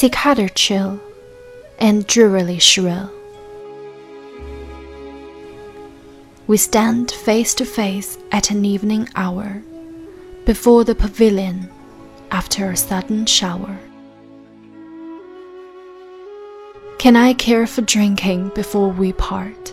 [0.00, 0.98] cicada chill,
[1.78, 3.08] and drearily shrill.
[6.48, 9.62] We stand face to face at an evening hour,
[10.46, 11.70] before the pavilion,
[12.32, 13.78] after a sudden shower.
[16.98, 19.72] Can I care for drinking before we part?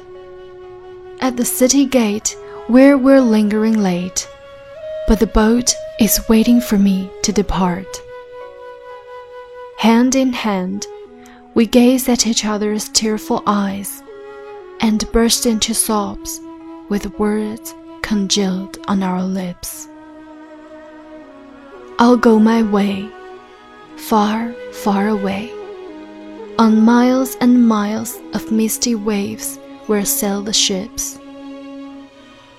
[1.20, 4.30] At the city gate, where we're lingering late,
[5.08, 7.90] but the boat is waiting for me to depart.
[9.82, 10.86] Hand in hand,
[11.56, 14.04] we gazed at each other's tearful eyes
[14.80, 16.40] and burst into sobs
[16.90, 19.88] with words congealed on our lips.
[21.98, 23.10] I'll go my way,
[23.98, 24.54] far,
[24.84, 25.52] far away,
[26.60, 31.18] on miles and miles of misty waves where sail the ships.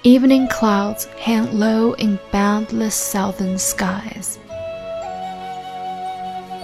[0.02, 4.40] Evening clouds hang low in boundless southern skies.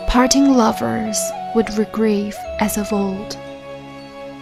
[0.09, 1.21] Parting lovers
[1.55, 3.37] would regrieve as of old.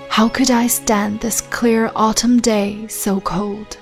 [0.09, 3.77] How could I stand this clear autumn day so cold?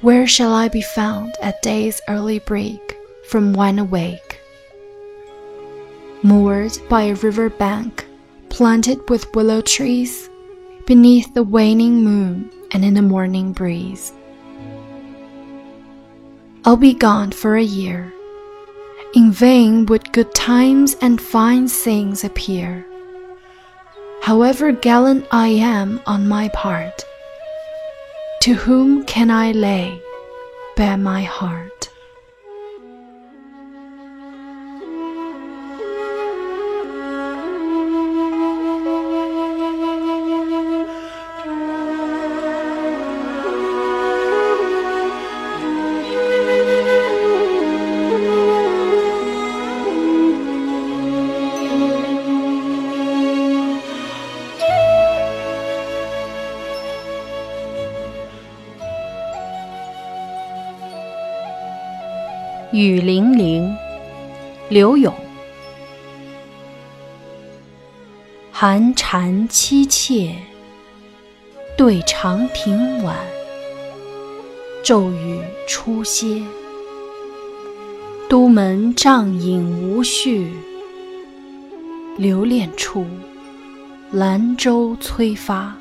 [0.00, 4.40] Where shall I be found at day's early break from when awake?
[6.22, 8.06] Moored by a river bank,
[8.48, 10.30] planted with willow trees,
[10.86, 14.14] beneath the waning moon and in the morning breeze.
[16.64, 18.14] I'll be gone for a year
[19.14, 22.84] in vain would good times and fine things appear.
[24.22, 27.06] However gallant I am on my part,
[28.42, 29.98] to whom can I lay
[30.76, 31.88] bare my heart?
[64.70, 65.14] 柳永，
[68.52, 70.34] 寒蝉凄切，
[71.74, 73.16] 对长亭晚，
[74.84, 76.42] 骤雨初歇。
[78.28, 80.52] 都门帐饮无绪，
[82.18, 83.06] 留恋处，
[84.12, 85.74] 兰舟催发。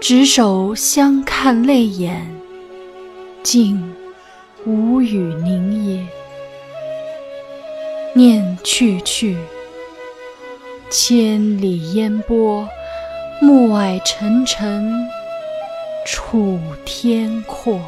[0.00, 2.26] 执手相看泪眼，
[3.44, 3.94] 竟
[4.64, 6.04] 无语凝噎。
[8.16, 9.36] 念去去，
[10.88, 12.66] 千里烟波，
[13.42, 14.90] 暮霭沉沉，
[16.06, 17.78] 楚天阔。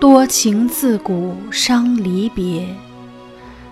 [0.00, 2.74] 多情自古伤离别，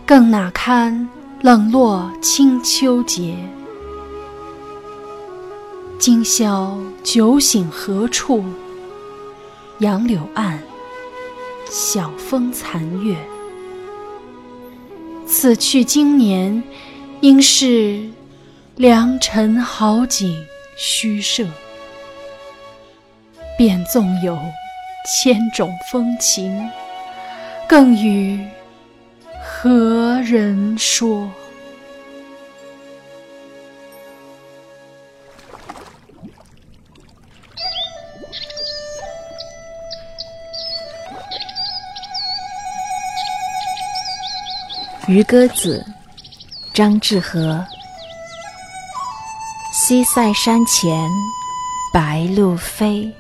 [0.05, 1.09] 更那堪
[1.41, 3.35] 冷落清秋节？
[5.99, 8.45] 今宵酒醒何处？
[9.79, 10.63] 杨柳岸。
[11.71, 13.17] 晓风残月，
[15.27, 16.63] 此去经年，
[17.21, 18.09] 应是
[18.77, 20.45] 良辰好景
[20.77, 21.47] 虚设。
[23.59, 24.37] 便纵有
[25.07, 26.69] 千种风情，
[27.69, 28.41] 更与
[29.41, 31.29] 何人说？
[45.13, 45.85] 《渔歌子》
[46.73, 47.67] 张志和，
[49.73, 51.11] 西塞山前
[51.93, 53.11] 白鹭飞。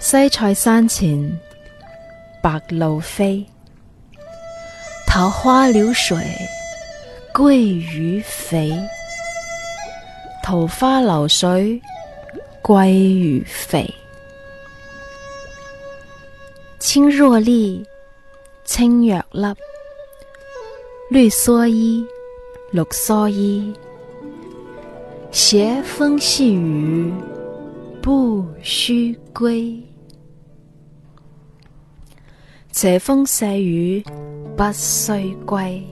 [0.00, 1.38] 西塞山前
[2.42, 3.46] 白鹭飞，
[5.06, 6.18] 桃花流水
[7.32, 7.52] 鳜
[7.92, 8.76] 鱼肥。
[10.42, 11.80] 桃花流水
[12.60, 13.88] 鳜鱼肥，
[16.80, 17.86] 青箬笠，
[18.64, 19.54] 青箬笠。
[21.10, 22.02] 绿蓑衣，
[22.70, 23.74] 绿蓑衣。
[25.30, 27.12] 斜风细雨
[28.02, 29.78] 不须归。
[32.72, 34.02] 斜风细雨
[34.56, 35.84] 不须归。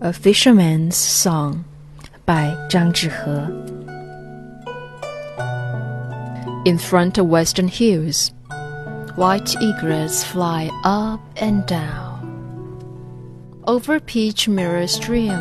[0.00, 1.64] A fisherman's song
[2.26, 3.48] by 张志和。
[6.66, 8.30] In front of western hills.
[9.16, 12.20] white egrets fly up and down.
[13.66, 15.34] Over peach mirror stream,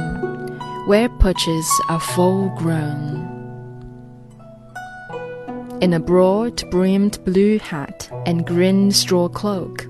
[0.88, 3.22] where perches are full grown.
[5.82, 9.86] In a broad brimmed blue hat and green straw cloak,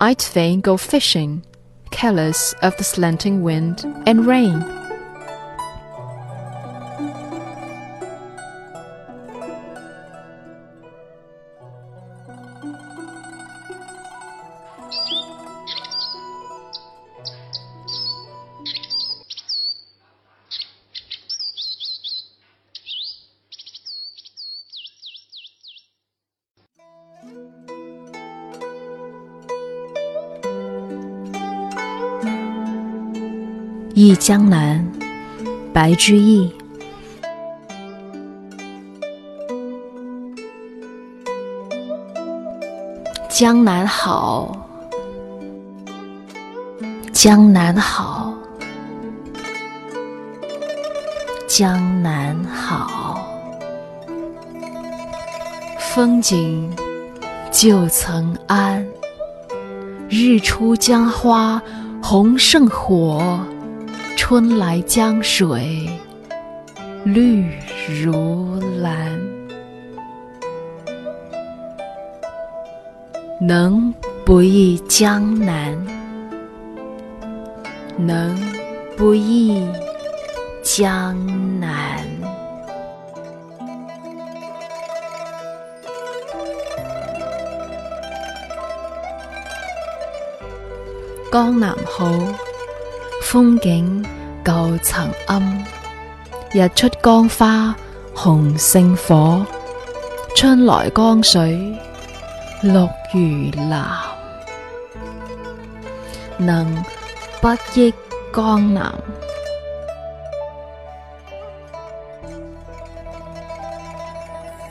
[0.00, 1.44] I'd fain go fishing,
[1.90, 4.64] careless of the slanting wind and rain.
[34.00, 34.88] 忆江南，
[35.72, 36.48] 白居易。
[43.28, 44.56] 江南好，
[47.12, 48.32] 江南好，
[51.48, 53.24] 江南好。
[55.76, 56.70] 风景
[57.50, 58.80] 旧曾谙。
[60.08, 61.60] 日出江花
[62.00, 63.40] 红胜火。
[64.28, 65.88] 春来江水
[67.02, 67.50] 绿
[68.02, 69.18] 如蓝，
[73.40, 73.90] 能
[74.26, 75.74] 不忆江南？
[77.96, 78.36] 能
[78.98, 79.66] 不忆
[80.62, 81.14] 江
[81.58, 81.98] 南？
[91.32, 92.12] 江南好。
[93.22, 94.04] 风景
[94.44, 95.64] 旧曾庵。
[96.52, 97.76] 日出江花
[98.14, 99.44] 红胜火，
[100.34, 101.56] 春来江水
[102.62, 102.72] 绿
[103.52, 103.86] 如蓝，
[106.38, 106.84] 能
[107.42, 107.92] 不忆
[108.34, 108.94] 江南？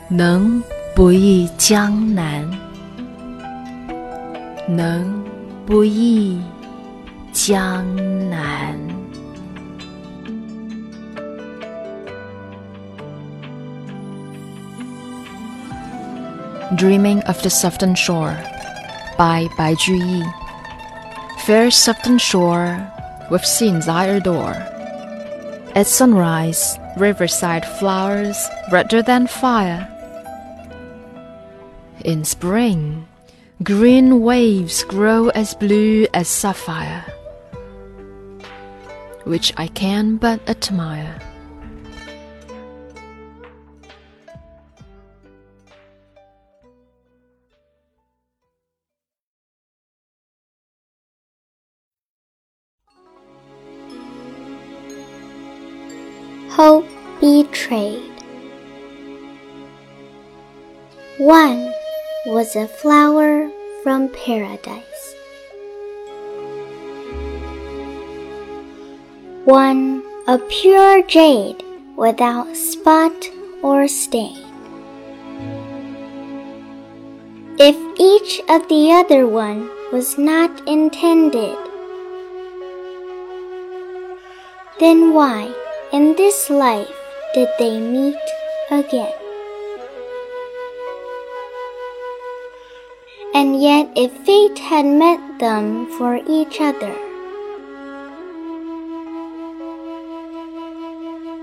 [0.08, 0.60] 能
[0.96, 2.50] 不忆江南？
[4.66, 5.22] 能
[5.64, 6.40] 不忆？
[7.48, 7.82] 江
[8.28, 8.44] 南》。
[16.76, 18.36] Dreaming of the Southern Shore
[19.16, 20.22] by Bai Juyi.
[21.46, 22.76] Fair Southern Shore
[23.30, 24.58] with scenes I adore.
[25.74, 28.36] At sunrise, riverside flowers
[28.70, 29.88] redder than fire.
[32.04, 33.06] In spring,
[33.62, 37.06] green waves grow as blue as sapphire
[39.28, 41.20] which I can but admire.
[56.48, 56.86] Hope
[57.20, 58.00] betrayed.
[61.18, 61.70] One
[62.26, 63.50] was a flower
[63.84, 65.17] from paradise.
[69.48, 71.64] one a pure jade
[71.96, 73.16] without spot
[73.62, 74.36] or stain.
[77.58, 81.56] If each of the other one was not intended,
[84.80, 85.48] then why
[85.94, 86.92] in this life
[87.32, 88.20] did they meet
[88.70, 89.16] again?
[93.32, 96.92] And yet, if fate had met them for each other,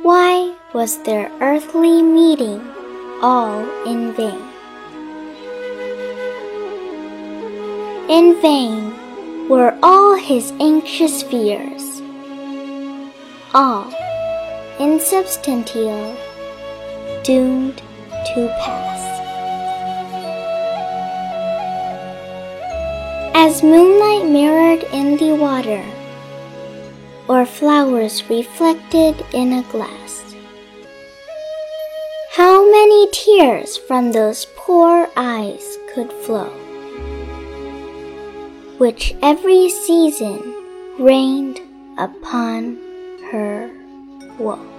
[0.06, 2.62] Why was their earthly meeting
[3.24, 3.58] all
[3.88, 4.40] in vain?
[8.08, 8.94] In vain
[9.50, 12.04] were all his anxious fears.
[13.56, 13.90] All,
[14.78, 16.16] insubstantial,
[17.24, 17.82] doomed
[18.36, 19.02] to pass.
[23.34, 25.82] As moonlight mirrored in the water,
[27.28, 30.24] or flowers reflected in a glass.
[32.34, 36.50] How many tears from those poor eyes could flow,
[38.78, 40.42] which every season
[41.00, 41.60] rained
[41.98, 42.78] upon
[43.32, 43.70] her
[44.38, 44.75] woe.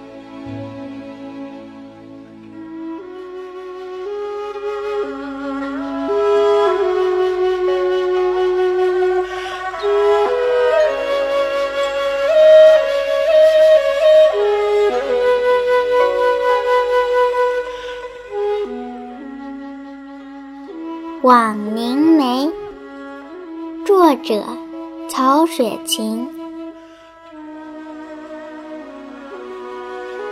[25.56, 26.28] 雪晴。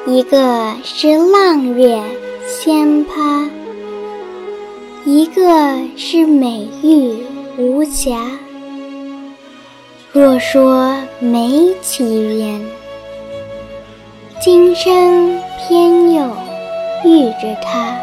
[0.07, 1.99] 一个是浪月
[2.47, 3.49] 仙葩，
[5.07, 5.45] 一个
[5.97, 7.25] 是美玉
[7.57, 8.31] 无瑕。
[10.12, 12.61] 若说没奇缘，
[14.38, 16.23] 今生偏又
[17.07, 17.97] 遇着他；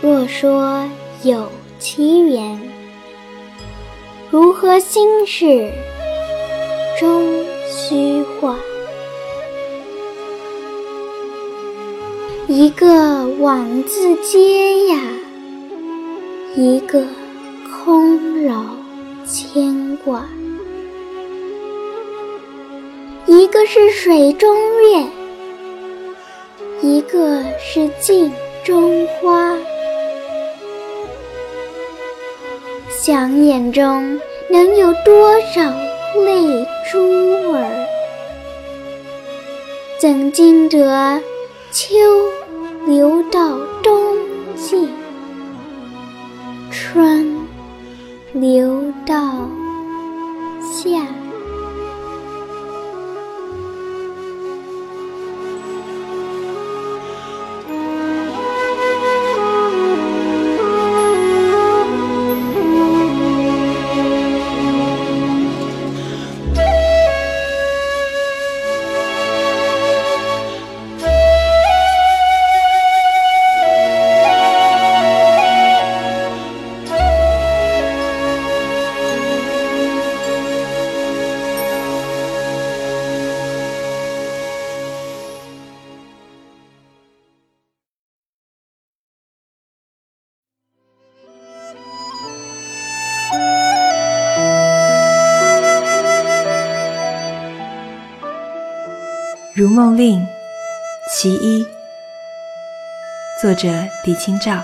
[0.00, 0.88] 若说
[1.22, 1.46] 有
[1.78, 2.58] 奇缘，
[4.30, 5.70] 如何心事
[7.00, 7.24] 终
[7.66, 8.58] 虚化？
[12.46, 15.00] 一个枉自嗟呀，
[16.54, 17.06] 一个
[17.82, 18.62] 空劳
[19.24, 20.26] 牵挂。
[23.24, 25.06] 一个是水中月，
[26.82, 28.30] 一个是镜
[28.62, 29.56] 中花。
[33.00, 34.18] 想眼中
[34.50, 35.62] 能有多少
[36.24, 36.98] 泪珠
[37.52, 37.86] 儿？
[40.00, 41.22] 怎经得
[41.70, 41.86] 秋
[42.86, 44.16] 流到冬
[44.56, 44.88] 季，
[46.72, 47.36] 春
[48.34, 49.48] 流到
[50.60, 51.00] 夏？
[99.60, 100.20] 《如梦令·
[101.12, 101.64] 其一》
[103.42, 103.66] 作者
[104.04, 104.62] 李清照。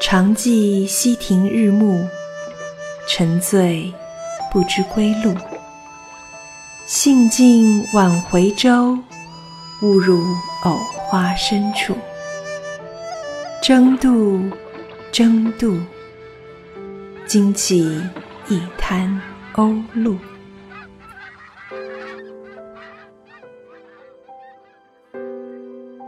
[0.00, 2.08] 常记溪亭日暮，
[3.08, 3.92] 沉醉
[4.52, 5.34] 不知归路。
[6.86, 8.96] 兴尽晚回舟，
[9.82, 10.22] 误入
[10.62, 10.76] 藕
[11.08, 11.96] 花深处。
[13.60, 14.40] 争渡，
[15.10, 15.76] 争渡，
[17.26, 18.00] 惊起
[18.48, 19.20] 一滩
[19.52, 20.16] 鸥鹭。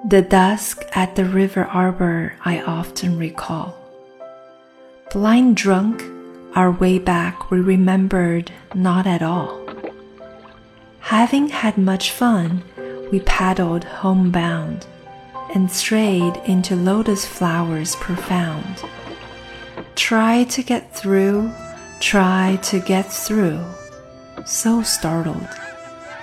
[0.07, 3.75] The dusk at the river arbor I often recall.
[5.13, 6.05] Blind drunk,
[6.55, 9.67] our way back we remembered not at all.
[11.01, 12.63] Having had much fun,
[13.11, 14.87] we paddled homebound
[15.55, 18.83] and strayed into lotus flowers profound.
[19.95, 21.51] Try to get through,
[22.01, 23.59] try to get through.
[24.45, 25.49] So startled,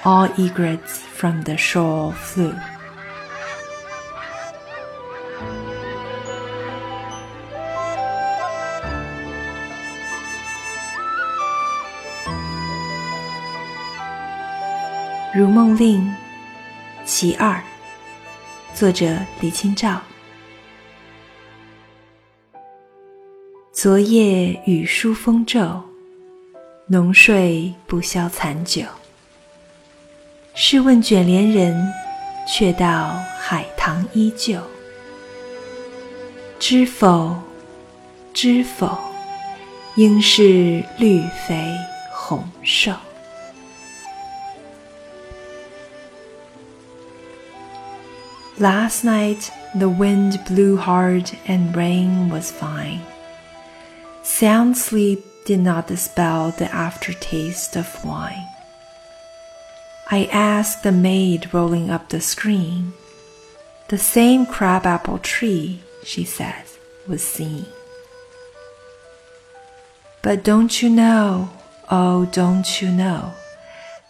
[0.06, 2.54] all egrets from the shore flew.
[15.40, 16.02] 《如梦令·
[17.06, 17.54] 其二》
[18.78, 20.02] 作者李清照。
[23.72, 25.82] 昨夜雨疏风骤，
[26.86, 28.84] 浓睡不消残酒。
[30.54, 31.82] 试问卷帘人，
[32.46, 34.60] 却道海棠依旧。
[36.60, 37.34] 知否？
[38.34, 38.98] 知否？
[39.96, 41.68] 应是绿肥
[42.14, 42.92] 红瘦。
[48.62, 53.01] Last night the wind blew hard and rain was fine.
[54.22, 58.46] Sound sleep did not dispel the aftertaste of wine.
[60.12, 62.94] I asked the maid rolling up the screen.
[63.89, 66.65] The same crabapple tree, she said,
[67.08, 67.65] was seen.
[70.22, 71.50] But don't you know,
[71.89, 73.34] oh, don't you know,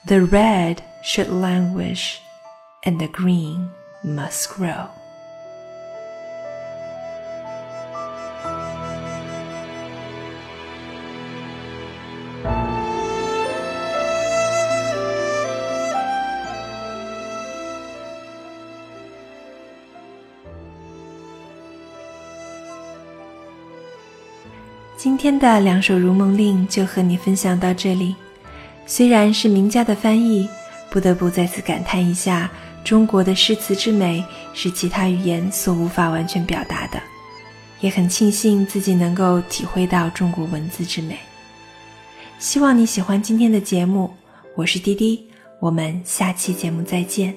[0.05, 2.19] the red should languish
[2.83, 3.69] and the green.
[4.03, 4.87] must grow。
[24.97, 28.15] 今天的两首《如梦令》就和你分享到这里。
[28.85, 30.47] 虽然是名家的翻译，
[30.91, 32.49] 不得不再次感叹一下。
[32.83, 34.23] 中国的诗词之美
[34.53, 37.01] 是其他语言所无法完全表达的，
[37.79, 41.17] 也很庆幸自己能够体会到中国文字之美。
[42.39, 44.11] 希望你喜欢今天的节目，
[44.55, 45.23] 我是滴滴，
[45.59, 47.33] 我们下期节目再见。